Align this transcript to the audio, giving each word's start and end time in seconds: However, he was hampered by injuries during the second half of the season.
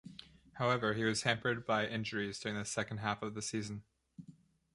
However, 0.53 0.95
he 0.95 1.03
was 1.03 1.21
hampered 1.21 1.63
by 1.63 1.85
injuries 1.87 2.39
during 2.39 2.57
the 2.57 2.65
second 2.65 3.01
half 3.01 3.21
of 3.21 3.35
the 3.35 3.41
season. 3.43 3.83